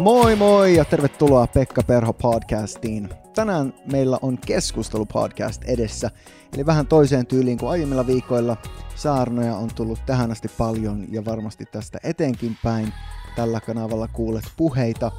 [0.00, 3.08] Moi moi ja tervetuloa Pekka Perho podcastiin.
[3.34, 6.10] Tänään meillä on keskustelupodcast edessä,
[6.54, 8.56] eli vähän toiseen tyyliin kuin aiemmilla viikoilla.
[8.94, 12.92] Saarnoja on tullut tähän asti paljon ja varmasti tästä eteenkin päin.
[13.36, 15.12] Tällä kanavalla kuulet puheita.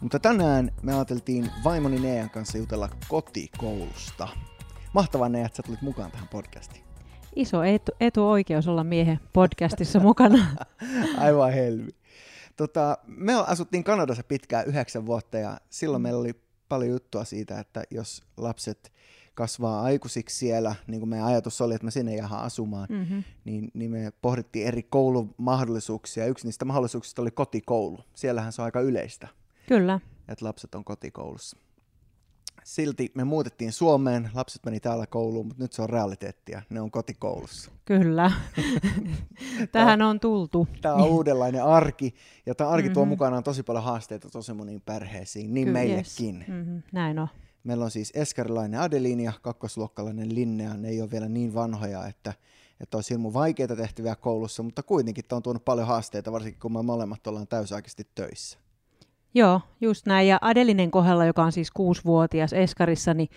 [0.00, 4.28] Mutta tänään me ajateltiin vaimoni Nean kanssa jutella kotikoulusta.
[4.92, 6.87] Mahtavaa Nea, että sä tulit mukaan tähän podcastiin.
[7.38, 10.46] Iso etu, etuoikeus olla miehen podcastissa mukana.
[11.18, 11.90] Aivan helvi.
[12.56, 16.34] Tota, me asuttiin Kanadassa pitkään yhdeksän vuotta ja silloin meillä oli
[16.68, 18.92] paljon juttua siitä, että jos lapset
[19.34, 23.24] kasvaa aikuisiksi siellä, niin kuin meidän ajatus oli, että me sinne jäädään asumaan, mm-hmm.
[23.44, 26.26] niin, niin me pohdittiin eri koulumahdollisuuksia.
[26.26, 27.98] Yksi niistä mahdollisuuksista oli kotikoulu.
[28.14, 29.28] Siellähän se on aika yleistä.
[29.66, 30.00] Kyllä.
[30.28, 31.58] Että lapset on kotikoulussa
[32.68, 36.90] silti me muutettiin Suomeen, lapset meni täällä kouluun, mutta nyt se on realiteettia, ne on
[36.90, 37.70] kotikoulussa.
[37.84, 38.32] Kyllä,
[39.72, 40.68] tähän on tultu.
[40.82, 42.14] Tämä on uudenlainen arki,
[42.46, 42.94] ja tämä arki mm-hmm.
[42.94, 46.36] tuo mukanaan tosi paljon haasteita tosi moniin perheisiin, niin Ky- meillekin.
[46.36, 46.48] Yes.
[46.48, 46.82] Mm-hmm.
[46.92, 47.28] Näin on.
[47.64, 52.32] Meillä on siis eskarilainen Adeline ja kakkosluokkalainen Linnea, ne ei ole vielä niin vanhoja, että,
[52.80, 56.72] että olisi hirmu vaikeita tehtäviä koulussa, mutta kuitenkin tämä on tuonut paljon haasteita, varsinkin kun
[56.72, 58.58] me molemmat ollaan täysaikaisesti töissä.
[59.34, 60.28] Joo, just näin.
[60.28, 63.28] Ja Adelinen kohdalla, joka on siis kuusivuotias Eskarissa, niin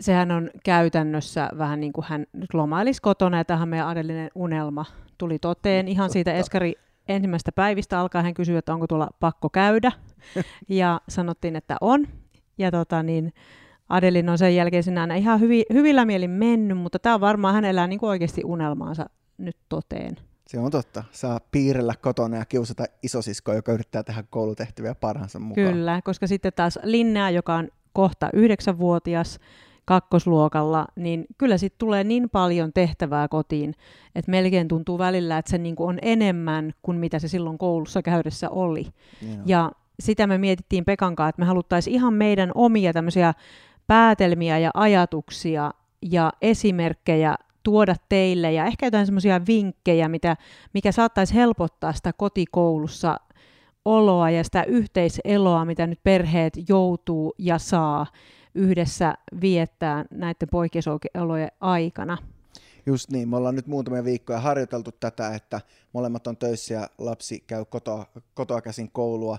[0.00, 4.84] sehän on käytännössä vähän niin kuin hän nyt lomailisi kotona, ja tähän meidän Adelinen unelma
[5.18, 6.12] tuli toteen ihan Totta.
[6.12, 6.74] siitä Eskari
[7.08, 9.92] ensimmäistä päivistä alkaa hän kysyy, että onko tuolla pakko käydä,
[10.68, 12.08] ja sanottiin, että on.
[12.58, 13.32] Ja tota niin,
[13.88, 17.86] Adelin on sen jälkeen sinä ihan hyvi, hyvillä mielin mennyt, mutta tämä on varmaan hänellä
[17.86, 19.06] niin kuin oikeasti unelmaansa
[19.38, 20.16] nyt toteen.
[20.50, 21.04] Se on totta.
[21.12, 25.72] Saa piirrellä kotona ja kiusata isosiskoa, joka yrittää tehdä koulutehtäviä parhaansa mukaan.
[25.72, 29.38] Kyllä, koska sitten taas Linnea, joka on kohta yhdeksänvuotias
[29.84, 33.74] kakkosluokalla, niin kyllä sitten tulee niin paljon tehtävää kotiin,
[34.14, 38.50] että melkein tuntuu välillä, että se niinku on enemmän kuin mitä se silloin koulussa käydessä
[38.50, 38.86] oli.
[39.22, 39.42] Joo.
[39.46, 43.34] Ja sitä me mietittiin Pekan kanssa, että me haluttaisiin ihan meidän omia tämmöisiä
[43.86, 45.70] päätelmiä ja ajatuksia
[46.02, 50.36] ja esimerkkejä tuoda teille ja ehkä jotain semmoisia vinkkejä, mitä,
[50.74, 53.16] mikä saattaisi helpottaa sitä kotikoulussa
[53.84, 58.06] oloa ja sitä yhteiseloa, mitä nyt perheet joutuu ja saa
[58.54, 62.18] yhdessä viettää näiden poikkeusolojen aikana.
[62.86, 65.60] Just niin, me ollaan nyt muutamia viikkoja harjoiteltu tätä, että
[65.92, 69.38] molemmat on töissä ja lapsi käy kotoa, kotoa käsin koulua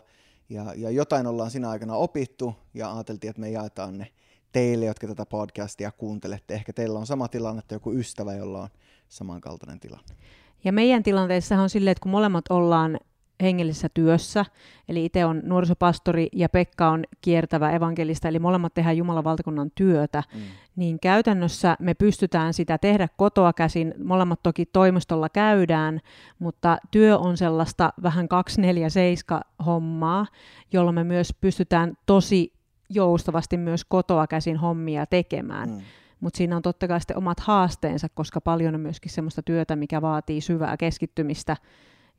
[0.49, 4.07] ja, ja jotain ollaan siinä aikana opittu ja ajateltiin, että me jaetaan ne
[4.51, 6.53] teille, jotka tätä podcastia kuuntelette.
[6.53, 8.69] Ehkä teillä on sama tilanne, että joku ystävä, jolla on
[9.09, 10.15] samankaltainen tilanne.
[10.63, 12.99] Ja meidän tilanteessa on silleen, että kun molemmat ollaan
[13.41, 14.45] hengellisessä työssä,
[14.89, 20.23] eli itse on nuorisopastori ja Pekka on kiertävä evankelista, eli molemmat tehdään Jumalan valtakunnan työtä,
[20.33, 20.41] mm.
[20.75, 23.93] niin käytännössä me pystytään sitä tehdä kotoa käsin.
[24.03, 25.99] Molemmat toki toimistolla käydään,
[26.39, 30.25] mutta työ on sellaista vähän 247 hommaa,
[30.73, 32.53] jolloin me myös pystytään tosi
[32.93, 35.69] joustavasti myös kotoa käsin hommia tekemään.
[35.69, 35.81] Mm.
[36.19, 40.01] Mutta siinä on totta kai sitten omat haasteensa, koska paljon on myöskin sellaista työtä, mikä
[40.01, 41.57] vaatii syvää keskittymistä.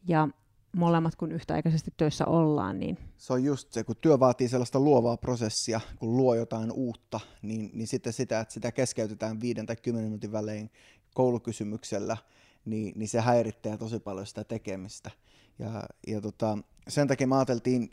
[0.08, 0.28] Ja
[0.76, 2.78] molemmat kun yhtäaikaisesti töissä ollaan.
[2.78, 2.98] Niin...
[3.18, 7.70] Se on just se, kun työ vaatii sellaista luovaa prosessia, kun luo jotain uutta, niin,
[7.74, 10.70] niin sitten sitä, että sitä keskeytetään viiden tai kymmenen minuutin välein
[11.14, 12.16] koulukysymyksellä,
[12.64, 15.10] niin, niin se häirittää tosi paljon sitä tekemistä.
[15.58, 16.58] Ja, ja tota,
[16.88, 17.90] sen takia me ajateltiin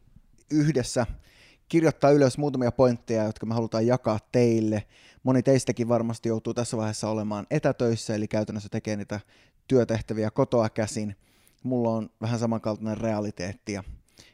[0.51, 1.05] yhdessä
[1.69, 4.83] kirjoittaa ylös muutamia pointteja, jotka me halutaan jakaa teille.
[5.23, 9.19] Moni teistäkin varmasti joutuu tässä vaiheessa olemaan etätöissä, eli käytännössä tekee niitä
[9.67, 11.15] työtehtäviä kotoa käsin.
[11.63, 13.73] Mulla on vähän samankaltainen realiteetti.
[13.73, 13.83] Ja,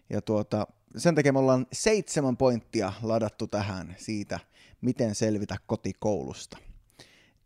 [0.09, 4.39] ja tuota, sen takia me ollaan seitsemän pointtia ladattu tähän siitä,
[4.81, 6.57] miten selvitä kotikoulusta.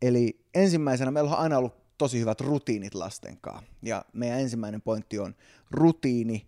[0.01, 3.65] Eli ensimmäisenä meillä on aina ollut tosi hyvät rutiinit lasten kanssa.
[3.81, 5.35] Ja meidän ensimmäinen pointti on
[5.71, 6.47] rutiini,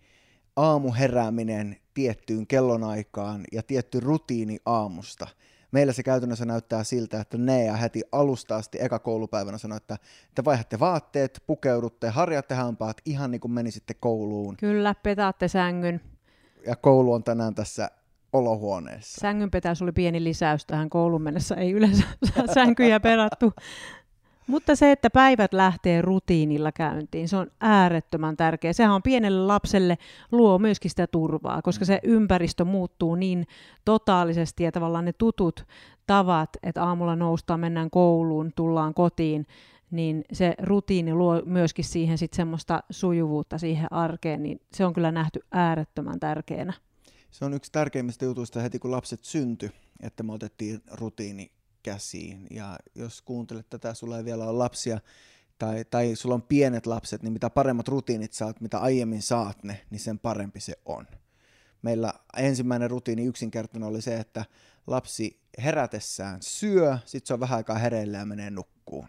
[0.62, 5.28] aamuherääminen tiettyyn kellonaikaan ja tietty rutiini aamusta.
[5.72, 9.98] Meillä se käytännössä näyttää siltä, että ne ja heti alusta asti eka koulupäivänä sanoi, että
[10.36, 14.58] te vaihdatte vaatteet, pukeudutte, harjatte hampaat ihan niin kuin menisitte kouluun.
[14.58, 16.02] Kyllä, petaatte sängyn.
[16.68, 17.92] Ja koulu on tänään tässä
[18.34, 19.22] olohuoneessa.
[19.22, 22.04] Sängynpetäys oli pieni lisäys tähän koulun mennessä, ei yleensä
[22.54, 23.54] sänkyjä perattu.
[24.52, 28.74] Mutta se, että päivät lähtee rutiinilla käyntiin, se on äärettömän tärkeä.
[28.74, 29.98] Sehän on pienelle lapselle
[30.32, 33.48] luo myöskin sitä turvaa, koska se ympäristö muuttuu niin
[33.86, 35.66] totaalisesti ja tavallaan ne tutut
[36.08, 39.48] tavat, että aamulla noustaan, mennään kouluun, tullaan kotiin,
[39.92, 45.12] niin se rutiini luo myöskin siihen sit semmoista sujuvuutta siihen arkeen, niin se on kyllä
[45.12, 46.74] nähty äärettömän tärkeänä.
[47.32, 49.70] Se on yksi tärkeimmistä jutuista heti kun lapset syntyi,
[50.00, 51.52] että me otettiin rutiini
[51.84, 52.48] käsiin.
[52.52, 55.00] Ja jos kuuntelet tätä, sulla ei vielä ole lapsia
[55.58, 59.82] tai, tai sulla on pienet lapset, niin mitä paremmat rutiinit saat, mitä aiemmin saat ne,
[59.90, 61.08] niin sen parempi se on.
[61.82, 64.46] Meillä ensimmäinen rutiini yksinkertainen oli se, että
[64.88, 69.08] lapsi herätessään syö, sitten se on vähän aikaa hereillä ja menee nukkuun.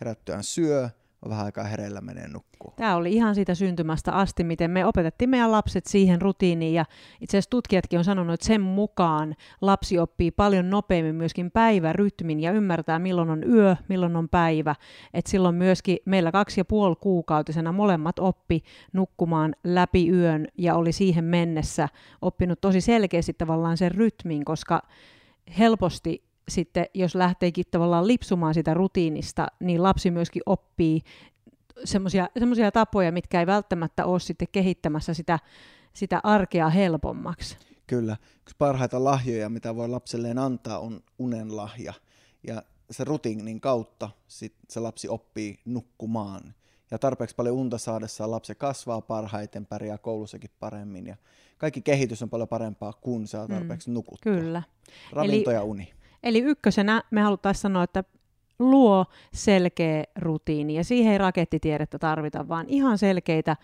[0.00, 0.90] Herättyään syö,
[1.28, 2.72] vähän aikaa hereillä menee nukkuu.
[2.76, 6.84] Tämä oli ihan siitä syntymästä asti, miten me opetettiin meidän lapset siihen rutiiniin ja
[7.20, 12.52] itse asiassa tutkijatkin on sanonut, että sen mukaan lapsi oppii paljon nopeammin myöskin päivärytmin ja
[12.52, 14.74] ymmärtää milloin on yö, milloin on päivä.
[15.14, 18.62] Et silloin myöskin meillä kaksi ja puoli kuukautisena molemmat oppi
[18.92, 21.88] nukkumaan läpi yön ja oli siihen mennessä
[22.22, 24.82] oppinut tosi selkeästi tavallaan sen rytmin, koska
[25.58, 31.00] helposti sitten, jos lähteekin tavallaan lipsumaan sitä rutiinista, niin lapsi myöskin oppii
[31.84, 35.38] semmoisia tapoja, mitkä ei välttämättä ole sitten kehittämässä sitä,
[35.92, 37.56] sitä arkea helpommaksi.
[37.86, 38.16] Kyllä.
[38.40, 41.92] Yksi parhaita lahjoja, mitä voi lapselleen antaa, on unen lahja.
[42.46, 46.54] Ja se rutiinin kautta sit se lapsi oppii nukkumaan.
[46.90, 51.06] Ja tarpeeksi paljon unta saadessaan lapsi kasvaa parhaiten, pärjää koulussakin paremmin.
[51.06, 51.16] Ja
[51.58, 53.54] kaikki kehitys on paljon parempaa, kun saa mm.
[53.54, 54.32] tarpeeksi mm, nukuttua.
[54.32, 54.62] Kyllä.
[55.12, 55.56] Ravinto Eli...
[55.56, 55.92] ja uni.
[56.24, 58.04] Eli ykkösenä me haluttaisiin sanoa, että
[58.58, 63.56] luo selkeä rutiini, ja siihen ei rakettitiedettä tarvita, vaan ihan selkeitä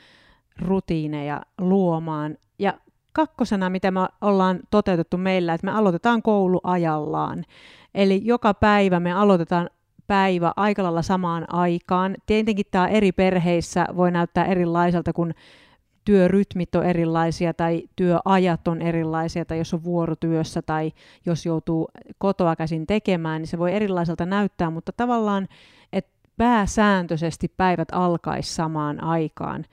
[0.59, 2.37] rutiineja luomaan.
[2.59, 2.75] Ja
[3.13, 7.45] kakkosena, mitä me ollaan toteutettu meillä, että me aloitetaan koulu ajallaan.
[7.95, 9.71] Eli joka päivä me aloitetaan
[10.07, 12.17] päivä aika lailla samaan aikaan.
[12.27, 15.33] Tietenkin tämä eri perheissä voi näyttää erilaiselta, kun
[16.11, 20.93] työrytmit on erilaisia tai työajat on erilaisia tai jos on vuorotyössä tai
[21.27, 25.49] jos joutuu kotoa käsin tekemään, niin se voi erilaiselta näyttää, mutta tavallaan,
[25.93, 29.65] että pääsääntöisesti päivät alkaisi samaan aikaan,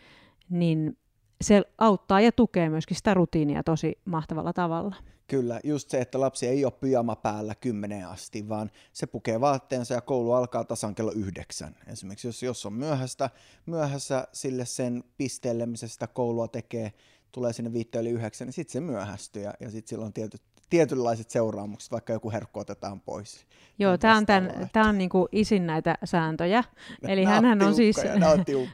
[0.50, 0.98] niin
[1.42, 4.96] se auttaa ja tukee myöskin sitä rutiinia tosi mahtavalla tavalla.
[5.28, 9.94] Kyllä, just se, että lapsi ei ole pyjama päällä kymmeneen asti, vaan se pukee vaatteensa
[9.94, 11.76] ja koulu alkaa tasan kello yhdeksän.
[11.88, 13.30] Esimerkiksi jos, jos on myöhäistä,
[13.66, 16.94] myöhässä sille sen pisteelle, missä sitä koulua tekee,
[17.32, 21.30] tulee sinne viitteen yli yhdeksän, niin sitten se myöhästyy ja, ja sitten silloin tietyt, tietynlaiset
[21.30, 23.46] seuraamukset, vaikka joku herkku otetaan pois.
[23.80, 26.64] Joo, tämä on, tämän, tämä on niinku isin näitä sääntöjä.
[27.08, 27.98] Eli hän on, on siis,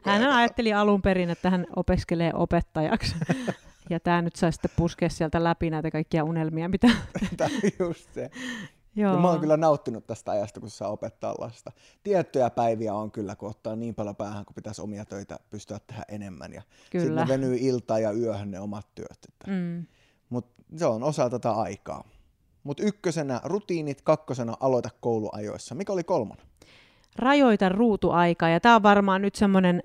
[0.03, 3.15] hän ajatteli alun perin, että hän opiskelee opettajaksi.
[3.89, 6.87] Ja tämä nyt saa sitten puskea sieltä läpi näitä kaikkia unelmia, mitä...
[7.37, 8.29] Tämä on just se.
[8.95, 9.13] Joo.
[9.13, 11.71] Ja mä oon kyllä nauttinut tästä ajasta, kun saa opettaa lasta.
[12.03, 16.03] Tiettyjä päiviä on kyllä, kun ottaa niin paljon päähän, kun pitäisi omia töitä pystyä tehdä
[16.07, 16.53] enemmän.
[16.53, 16.61] Ja
[16.91, 17.05] kyllä.
[17.05, 19.27] sitten venyy iltaa ja yöhön ne omat työt.
[19.47, 19.85] Mm.
[20.29, 22.03] Mutta se on osa tätä aikaa.
[22.63, 25.75] Mutta ykkösenä rutiinit, kakkosena aloita kouluajoissa.
[25.75, 26.45] Mikä oli kolmonen?
[27.15, 28.49] Rajoita ruutuaikaa.
[28.49, 29.83] Ja tämä on varmaan nyt semmoinen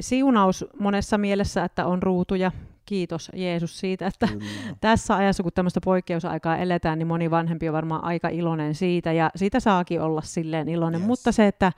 [0.00, 2.52] siunaus monessa mielessä, että on ruutuja
[2.86, 4.44] kiitos Jeesus siitä, että Kyllä.
[4.80, 9.30] tässä ajassa, kun tämmöistä poikkeusaikaa eletään, niin moni vanhempi on varmaan aika iloinen siitä, ja
[9.36, 11.06] siitä saakin olla silleen iloinen, yes.
[11.06, 11.72] mutta se, että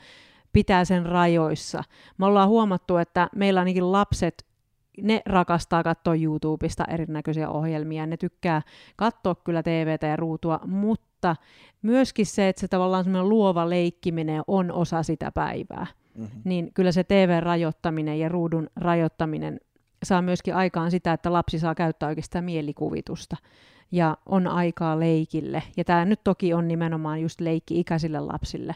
[0.52, 1.84] pitää sen rajoissa.
[2.18, 4.46] Me ollaan huomattu, että meillä ainakin lapset,
[5.00, 8.62] ne rakastaa katsoa YouTubesta erinäköisiä ohjelmia, ne tykkää
[8.96, 11.36] katsoa kyllä TVtä ja ruutua, mutta
[11.82, 15.86] myöskin se, että se tavallaan semmoinen luova leikkiminen on osa sitä päivää.
[16.14, 16.40] Mm-hmm.
[16.44, 19.60] Niin kyllä se TV-rajoittaminen ja ruudun rajoittaminen
[20.04, 23.36] saa myöskin aikaan sitä, että lapsi saa käyttää oikeastaan mielikuvitusta
[23.92, 25.62] ja on aikaa leikille.
[25.76, 28.74] Ja tämä nyt toki on nimenomaan just leikki-ikäisille lapsille.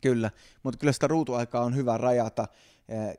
[0.00, 0.30] Kyllä,
[0.62, 2.48] mutta kyllä sitä ruutuaikaa on hyvä rajata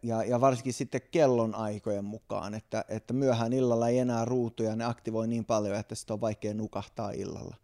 [0.03, 4.85] ja, ja varsinkin sitten kellon aikojen mukaan, että, että myöhään illalla ei enää ruutuja, ne
[4.85, 7.55] aktivoi niin paljon, että sitä on vaikea nukahtaa illalla.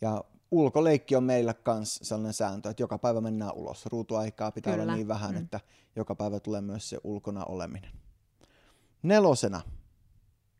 [0.00, 3.86] Ja ulkoleikki on meillä myös sellainen sääntö, että joka päivä mennään ulos.
[3.86, 4.82] Ruutuaikaa pitää Kyllä.
[4.82, 5.42] olla niin vähän, mm.
[5.42, 5.60] että
[5.96, 7.90] joka päivä tulee myös se ulkona oleminen.
[9.02, 9.60] Nelosena.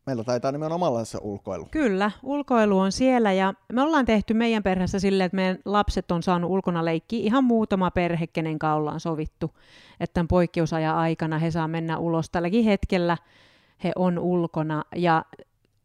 [0.06, 1.68] Meillä taitaa nimenomaan se ulkoilu.
[1.70, 6.22] Kyllä, ulkoilu on siellä ja me ollaan tehty meidän perheessä silleen, että meidän lapset on
[6.22, 9.50] saanut ulkona leikkiä ihan muutama perhe, kenen kanssa ollaan sovittu,
[10.00, 12.30] että tämän poikkeusajan aikana he saa mennä ulos.
[12.30, 13.16] Tälläkin hetkellä
[13.84, 15.24] he on ulkona ja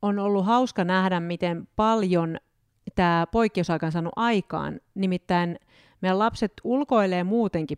[0.02, 2.38] on ollut hauska nähdä, miten paljon
[2.96, 4.80] tämä poikkeusaika on saanut aikaan.
[4.96, 5.60] Nimittäin
[6.02, 7.78] meidän lapset ulkoilee muutenkin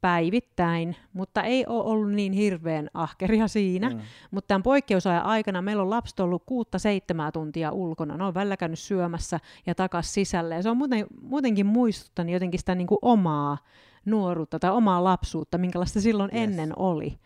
[0.00, 3.90] päivittäin, mutta ei ole ollut niin hirveän ahkeria siinä.
[3.90, 4.00] Mm.
[4.30, 8.16] Mutta tämän poikkeusajan aikana meillä on lapset ollut kuutta seitsemää tuntia ulkona.
[8.16, 10.54] Ne on välillä käynyt syömässä ja takas sisälle.
[10.54, 13.58] Ja se on muuten, muutenkin muistuttanut jotenkin sitä niin kuin omaa
[14.04, 16.42] nuoruutta tai omaa lapsuutta, minkälaista silloin yes.
[16.42, 17.18] ennen oli.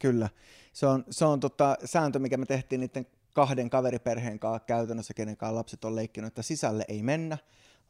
[0.00, 0.28] Kyllä.
[0.72, 5.36] Se on, se on tota, sääntö, mikä me tehtiin niiden kahden kaveriperheen kanssa käytännössä, kenen
[5.36, 7.38] kanssa lapset on leikkinyt, että sisälle ei mennä.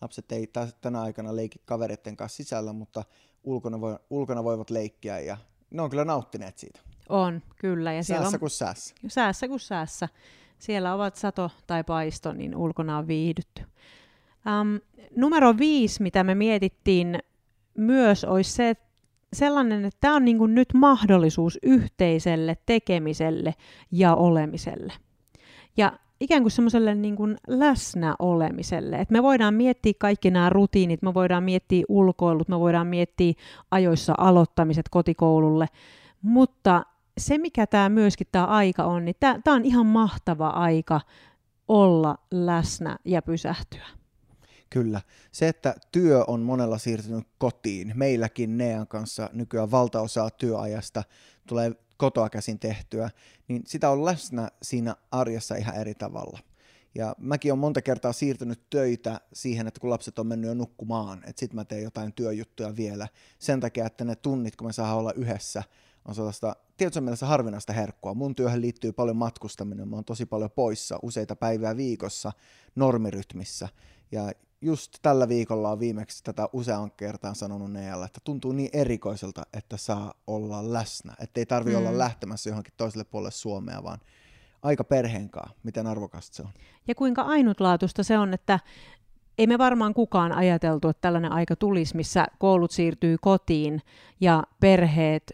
[0.01, 0.51] Lapset ei
[0.81, 3.05] tänä aikana leiki kavereiden kanssa sisällä, mutta
[3.45, 5.37] ulkona, voi, ulkona voivat leikkiä ja
[5.71, 6.81] ne on kyllä nauttineet siitä.
[7.09, 7.93] On, kyllä.
[7.93, 8.95] Ja siellä säässä on, kuin säässä.
[9.09, 10.09] Säässä kuin säässä.
[10.59, 13.63] Siellä ovat sato tai paisto, niin ulkona on viihdytty.
[14.61, 14.81] Um,
[15.17, 17.19] numero viisi, mitä me mietittiin
[17.79, 18.77] myös, olisi se,
[19.33, 23.55] sellainen, että tämä on niin nyt mahdollisuus yhteiselle tekemiselle
[23.91, 24.93] ja olemiselle.
[25.77, 28.97] Ja ikään kuin semmoiselle niin kuin läsnä olemiselle.
[28.97, 33.33] Että me voidaan miettiä kaikki nämä rutiinit, me voidaan miettiä ulkoilut, me voidaan miettiä
[33.71, 35.67] ajoissa aloittamiset kotikoululle,
[36.23, 36.83] mutta
[37.19, 41.01] se, mikä tämä myöskin tämä aika on, niin tämä on ihan mahtava aika
[41.69, 43.87] olla läsnä ja pysähtyä.
[44.71, 45.01] Kyllä.
[45.33, 51.03] Se, että työ on monella siirtynyt kotiin, meilläkin Nean kanssa nykyään valtaosaa työajasta
[51.49, 53.11] tulee kotoa käsin tehtyä,
[53.49, 56.39] niin sitä on läsnä siinä arjessa ihan eri tavalla.
[56.95, 61.19] Ja mäkin olen monta kertaa siirtynyt töitä siihen, että kun lapset on mennyt jo nukkumaan,
[61.19, 63.09] että sitten mä teen jotain työjuttuja vielä.
[63.39, 65.63] Sen takia, että ne tunnit, kun me saadaan olla yhdessä,
[66.05, 68.15] on sellaista tietyssä mielessä harvinaista herkkua.
[68.15, 72.33] Mun työhön liittyy paljon matkustaminen, mä oon tosi paljon poissa useita päiviä viikossa
[72.75, 73.69] normirytmissä.
[74.13, 74.33] Ja
[74.65, 79.77] just tällä viikolla on viimeksi tätä usean kertaan sanonut Nealle, että tuntuu niin erikoiselta, että
[79.77, 81.15] saa olla läsnä.
[81.21, 81.77] Että ei tarvi mm.
[81.77, 83.99] olla lähtemässä johonkin toiselle puolelle Suomea, vaan
[84.63, 85.51] aika perheenkaan.
[85.63, 86.49] Miten arvokasta se on?
[86.89, 88.61] Ja kuinka ainutlaatuista se on, että
[89.39, 93.83] ei me varmaan kukaan ajateltu, että tällainen aika tulisi, missä koulut siirtyy kotiin
[94.21, 95.33] ja perheet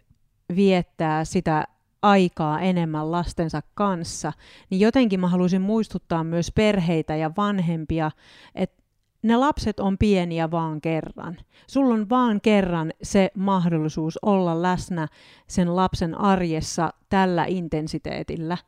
[0.56, 1.64] viettää sitä
[2.02, 4.32] aikaa enemmän lastensa kanssa,
[4.70, 8.10] niin jotenkin mä haluaisin muistuttaa myös perheitä ja vanhempia,
[8.54, 8.79] että
[9.22, 11.36] ne lapset on pieniä vaan kerran.
[11.66, 15.08] Sulla on vaan kerran se mahdollisuus olla läsnä
[15.46, 18.58] sen lapsen arjessa tällä intensiteetillä.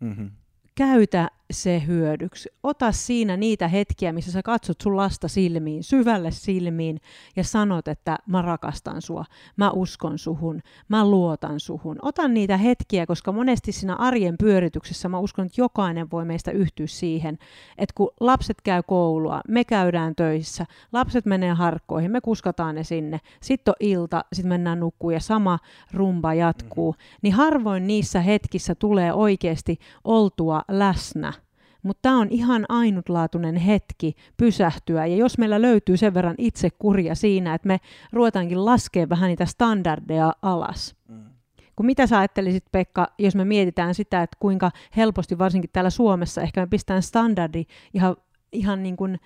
[0.00, 0.30] Mm-hmm
[0.74, 2.48] käytä se hyödyksi.
[2.62, 7.00] Ota siinä niitä hetkiä, missä sä katsot sun lasta silmiin, syvälle silmiin
[7.36, 9.24] ja sanot, että mä rakastan sua,
[9.56, 11.96] mä uskon suhun, mä luotan suhun.
[12.02, 16.86] Ota niitä hetkiä, koska monesti siinä arjen pyörityksessä mä uskon, että jokainen voi meistä yhtyä
[16.86, 17.38] siihen,
[17.78, 23.20] että kun lapset käy koulua, me käydään töissä, lapset menee harkkoihin, me kuskataan ne sinne,
[23.42, 25.58] sitten on ilta, sitten mennään nukkuun ja sama
[25.92, 27.18] rumba jatkuu, mm-hmm.
[27.22, 31.33] niin harvoin niissä hetkissä tulee oikeasti oltua läsnä.
[31.84, 35.06] Mutta tämä on ihan ainutlaatuinen hetki pysähtyä.
[35.06, 37.80] Ja jos meillä löytyy sen verran itsekuria siinä, että me
[38.12, 40.96] ruvetaankin laskea vähän niitä standardeja alas.
[41.08, 41.24] Mm.
[41.76, 46.42] Kun mitä sä ajattelisit, Pekka, jos me mietitään sitä, että kuinka helposti varsinkin täällä Suomessa
[46.42, 47.64] ehkä me pistetään standardi
[47.94, 48.16] ihan,
[48.52, 49.20] ihan niin kuin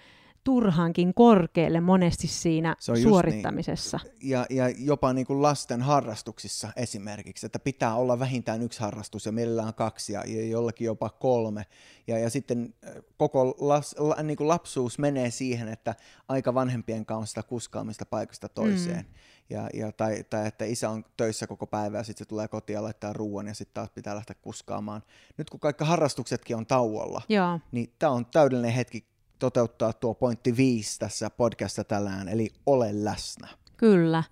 [0.44, 4.00] turhankin korkealle monesti siinä se on suorittamisessa.
[4.04, 4.30] Niin.
[4.30, 9.32] Ja, ja jopa niin kuin lasten harrastuksissa esimerkiksi, että pitää olla vähintään yksi harrastus ja
[9.32, 11.66] mielellään kaksi ja, ja jollakin jopa kolme.
[12.06, 12.74] Ja, ja sitten
[13.16, 15.94] koko las, la, niin kuin lapsuus menee siihen, että
[16.28, 19.04] aika vanhempien kanssa kuskaamista paikasta toiseen.
[19.04, 19.14] Mm.
[19.50, 22.74] Ja, ja, tai, tai että isä on töissä koko päivä ja sitten se tulee kotiin
[22.74, 25.02] ja laittaa ruoan ja sitten taas pitää lähteä kuskaamaan.
[25.36, 27.60] Nyt kun kaikki harrastuksetkin on tauolla, Joo.
[27.72, 29.04] niin tämä on täydellinen hetki
[29.38, 33.48] toteuttaa tuo pointti viisi tässä podcastissa tällään, eli ole läsnä.
[33.76, 34.22] Kyllä.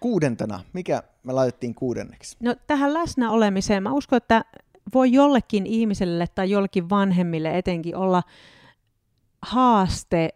[0.00, 2.36] Kuudentena, mikä me laitettiin kuudenneksi?
[2.40, 4.44] No tähän läsnä olemiseen, mä uskon, että
[4.94, 8.22] voi jollekin ihmiselle tai jollekin vanhemmille etenkin olla
[9.42, 10.28] haaste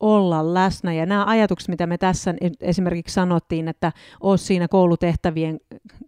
[0.00, 0.92] olla läsnä.
[0.92, 5.60] Ja nämä ajatukset, mitä me tässä esimerkiksi sanottiin, että ole siinä koulutehtävien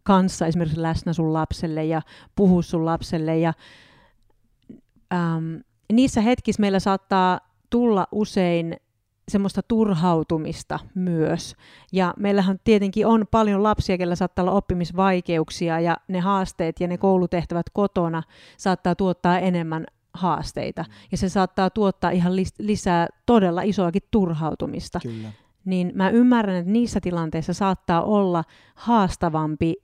[0.02, 2.02] kanssa esimerkiksi läsnä sun lapselle ja
[2.36, 3.38] puhu sun lapselle.
[3.38, 3.52] Ja,
[5.12, 5.60] äm,
[5.92, 8.76] niissä hetkissä meillä saattaa tulla usein
[9.28, 11.56] semmoista turhautumista myös.
[11.92, 16.98] Ja meillähän tietenkin on paljon lapsia, joilla saattaa olla oppimisvaikeuksia ja ne haasteet ja ne
[16.98, 18.22] koulutehtävät kotona
[18.56, 20.84] saattaa tuottaa enemmän haasteita.
[21.12, 25.00] Ja se saattaa tuottaa ihan lisää todella isoakin turhautumista.
[25.02, 25.32] Kyllä.
[25.64, 28.44] Niin mä ymmärrän, että niissä tilanteissa saattaa olla
[28.74, 29.74] haastavampi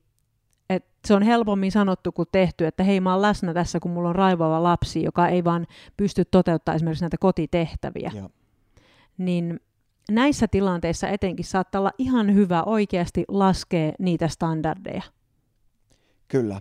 [1.07, 4.15] se on helpommin sanottu kuin tehty, että hei mä oon läsnä tässä, kun mulla on
[4.15, 8.11] raivaava lapsi, joka ei vaan pysty toteuttamaan esimerkiksi näitä kotitehtäviä.
[8.15, 8.31] Joo.
[9.19, 9.61] Niin
[10.11, 15.03] näissä tilanteissa etenkin saattaa olla ihan hyvä oikeasti laskea niitä standardeja.
[16.29, 16.61] Kyllä.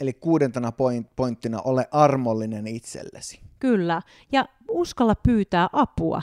[0.00, 3.40] Eli kuudentena point, pointtina ole armollinen itsellesi.
[3.58, 4.02] Kyllä.
[4.32, 6.22] Ja uskalla pyytää apua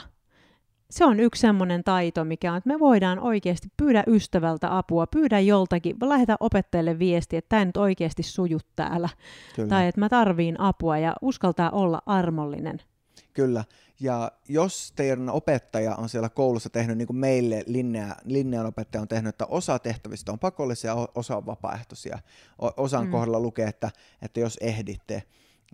[0.90, 5.40] se on yksi semmoinen taito, mikä on, että me voidaan oikeasti pyydä ystävältä apua, pyydä
[5.40, 9.08] joltakin, lähetä opettajalle viesti, että tämä nyt oikeasti suju täällä.
[9.56, 9.68] Kyllä.
[9.68, 12.82] Tai että mä tarviin apua ja uskaltaa olla armollinen.
[13.32, 13.64] Kyllä.
[14.00, 19.08] Ja jos teidän opettaja on siellä koulussa tehnyt, niin kuin meille Linnea, Linnean opettaja on
[19.08, 22.18] tehnyt, että osa tehtävistä on pakollisia, osa on vapaaehtoisia.
[22.76, 23.10] Osan mm.
[23.10, 23.90] kohdalla lukee, että,
[24.22, 25.22] että jos ehditte,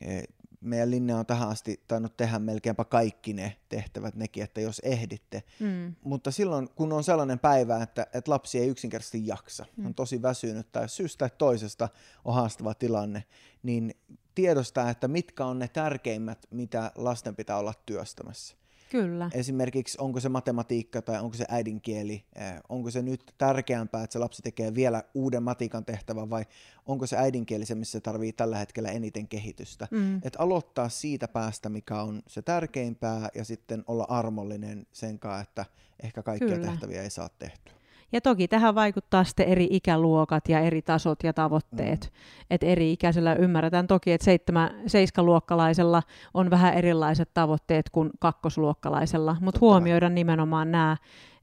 [0.01, 0.21] e,
[0.63, 5.43] meidän linja on tähän asti tainnut tehdä melkeinpä kaikki ne tehtävät nekin, että jos ehditte.
[5.61, 5.95] Mm.
[6.05, 9.87] Mutta silloin, kun on sellainen päivä, että, että lapsi ei yksinkertaisesti jaksa, mm.
[9.87, 11.89] on tosi väsynyt tai syystä tai toisesta
[12.25, 13.25] on haastava tilanne,
[13.63, 13.95] niin
[14.35, 18.62] tiedostaa, että mitkä on ne tärkeimmät, mitä lasten pitää olla työstämässä.
[18.93, 19.31] Kyllä.
[19.35, 24.19] Esimerkiksi onko se matematiikka tai onko se äidinkieli, eh, onko se nyt tärkeämpää, että se
[24.19, 26.45] lapsi tekee vielä uuden matikan tehtävän vai
[26.87, 29.89] onko se äidinkieli se, missä se tarvii tällä hetkellä eniten kehitystä.
[29.91, 30.17] Mm.
[30.17, 35.65] Että aloittaa siitä päästä, mikä on se tärkeimpää ja sitten olla armollinen sen kanssa, että
[36.03, 36.67] ehkä kaikkia Kyllä.
[36.67, 37.82] tehtäviä ei saa tehtyä.
[38.13, 42.01] Ja toki tähän vaikuttaa sitten eri ikäluokat ja eri tasot ja tavoitteet.
[42.01, 42.47] Mm.
[42.51, 46.03] Et eri ikäisellä ymmärretään toki, että seitsemän, seiskaluokkalaisella
[46.35, 50.97] on vähän erilaiset tavoitteet kuin kakkosluokkalaisella, mutta huomioida nimenomaan nämä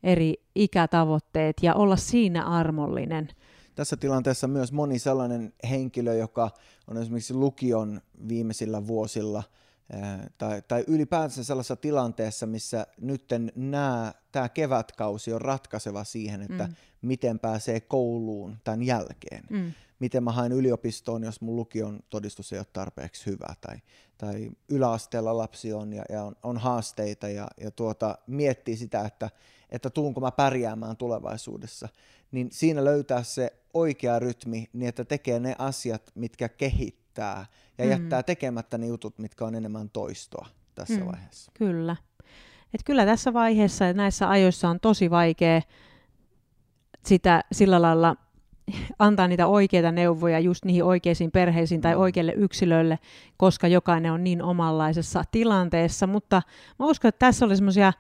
[0.04, 3.28] eri ikätavoitteet ja olla siinä armollinen.
[3.76, 6.52] Tässä tilanteessa myös moni sellainen henkilö, joka
[6.88, 9.44] on esimerkiksi lukion viimeisillä vuosilla–
[10.38, 13.28] tai, tai ylipäänsä sellaisessa tilanteessa, missä nyt
[14.32, 16.76] tämä kevätkausi on ratkaiseva siihen, että mm.
[17.02, 19.44] miten pääsee kouluun tämän jälkeen.
[19.50, 19.72] Mm.
[20.00, 23.56] Miten mä haen yliopistoon, jos mun lukion todistus ei ole tarpeeksi hyvä.
[23.62, 23.78] Tai,
[24.18, 29.30] tai yläasteella lapsi on ja, ja on, on haasteita ja, ja tuota, miettii sitä, että,
[29.70, 31.90] että tuunko mä pärjäämään tulevaisuudessa.
[32.32, 36.99] Niin siinä löytää se oikea rytmi niin, että tekee ne asiat, mitkä kehittää
[37.78, 37.92] ja mm.
[37.92, 41.06] jättää tekemättä ne jutut, mitkä on enemmän toistoa tässä mm.
[41.06, 41.52] vaiheessa.
[41.54, 41.96] Kyllä.
[42.74, 45.62] Et kyllä tässä vaiheessa ja näissä ajoissa on tosi vaikea
[47.06, 48.16] sitä sillä lailla
[49.00, 52.02] antaa niitä oikeita neuvoja just niihin oikeisiin perheisiin tai mm.
[52.02, 53.00] oikeille yksilöille,
[53.38, 56.08] koska jokainen on niin omanlaisessa tilanteessa.
[56.08, 56.42] Mutta
[56.80, 57.94] mä uskon, että tässä oli semmoisia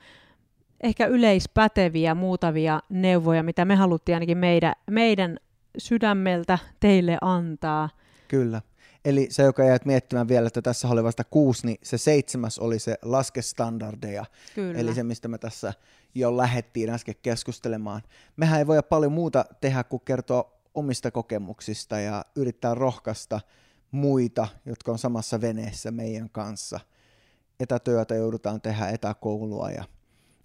[0.81, 5.38] ehkä yleispäteviä muutavia neuvoja, mitä me haluttiin ainakin meidän, meidän
[5.77, 7.89] sydämeltä teille antaa.
[8.27, 8.61] Kyllä.
[9.09, 12.79] Eli se, joka jäät miettimään vielä, että tässä oli vasta kuusi, niin se seitsemäs oli
[12.79, 14.25] se laskestandardeja.
[14.55, 14.79] Kyllä.
[14.79, 15.73] Eli se, mistä me tässä
[16.15, 18.01] jo lähettiin äsken keskustelemaan.
[18.37, 23.41] Mehän ei voi paljon muuta tehdä kuin kertoa omista kokemuksista ja yrittää rohkaista
[23.91, 26.79] muita, jotka on samassa veneessä meidän kanssa.
[27.59, 29.83] Etätyötä joudutaan tehdä etäkoulua ja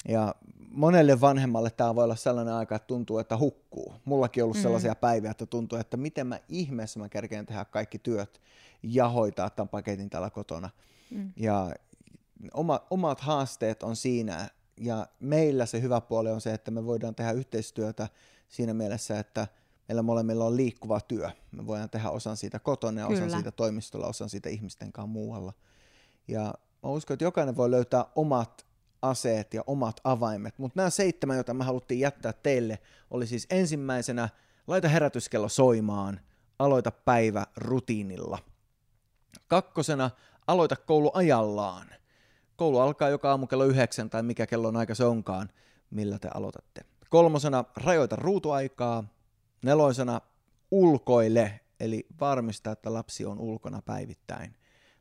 [0.09, 0.35] ja
[0.71, 3.95] monelle vanhemmalle tämä voi olla sellainen aika, että tuntuu, että hukkuu.
[4.05, 4.63] Mullakin on ollut mm.
[4.63, 8.41] sellaisia päiviä, että tuntuu, että miten mä ihmeessä mä kerkeen tehdä kaikki työt
[8.83, 10.71] ja hoitaa tämän paketin täällä kotona.
[11.11, 11.33] Mm.
[11.37, 11.71] Ja
[12.55, 14.49] oma, omat haasteet on siinä,
[14.81, 18.09] ja meillä se hyvä puoli on se, että me voidaan tehdä yhteistyötä
[18.49, 19.49] siinä mielessä, että
[19.89, 21.31] meillä molemmilla on liikkuva työ.
[21.53, 23.19] Me voidaan tehdä osan siitä kotona ja Kyllä.
[23.19, 25.53] osan siitä toimistolla, osan siitä ihmisten kanssa muualla.
[26.29, 28.67] Ja mä uskon, että jokainen voi löytää omat
[29.11, 30.59] aseet ja omat avaimet.
[30.59, 32.79] Mutta nämä seitsemän, joita me haluttiin jättää teille,
[33.11, 34.29] oli siis ensimmäisenä
[34.67, 36.21] laita herätyskello soimaan,
[36.59, 38.39] aloita päivä rutiinilla.
[39.47, 40.11] Kakkosena
[40.47, 41.87] aloita koulu ajallaan.
[42.57, 45.51] Koulu alkaa joka aamu kello yhdeksän tai mikä kello on aika se onkaan,
[45.91, 46.85] millä te aloitatte.
[47.11, 49.05] Kolmosena rajoita ruutuaikaa.
[49.63, 50.21] Neloisena
[50.71, 54.57] ulkoile, eli varmista, että lapsi on ulkona päivittäin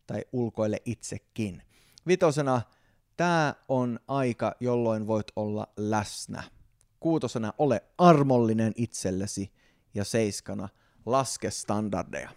[0.08, 1.62] tai ulkoile itsekin.
[2.08, 2.62] Vitosena
[3.17, 6.43] Tämä on aika, jolloin voit olla läsnä.
[6.99, 9.52] Kuutosena ole armollinen itsellesi
[9.93, 10.69] ja seiskana
[11.06, 12.30] laske standardeja.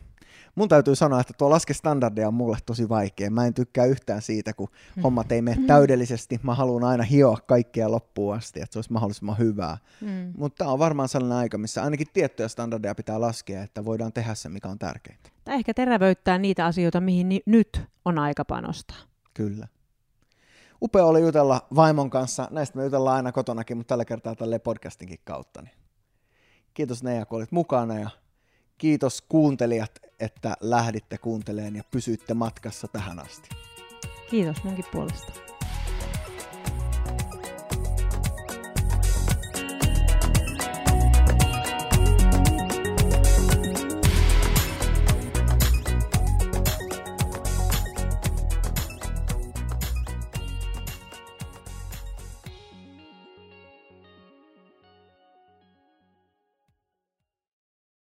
[0.54, 3.30] Mun täytyy sanoa, että tuo laske standardeja on mulle tosi vaikea.
[3.30, 5.02] Mä en tykkää yhtään siitä, kun mm.
[5.02, 6.40] hommat ei mene täydellisesti.
[6.42, 9.78] Mä haluan aina hioa kaikkea loppuun asti, että se olisi mahdollisimman hyvää.
[10.00, 10.32] Mm.
[10.36, 14.34] Mutta tämä on varmaan sellainen aika, missä ainakin tiettyjä standardeja pitää laskea, että voidaan tehdä
[14.34, 15.30] se, mikä on tärkeintä.
[15.44, 18.98] Tai ehkä terävöittää niitä asioita, mihin ni- nyt on aika panostaa.
[19.34, 19.68] Kyllä
[20.82, 22.48] upea oli jutella vaimon kanssa.
[22.50, 25.62] Näistä me jutellaan aina kotonakin, mutta tällä kertaa tälle podcastinkin kautta.
[25.62, 25.74] Niin
[26.74, 28.10] kiitos Neija, kun olit mukana ja
[28.78, 33.48] kiitos kuuntelijat, että lähditte kuunteleen ja pysyitte matkassa tähän asti.
[34.30, 35.45] Kiitos munkin puolesta.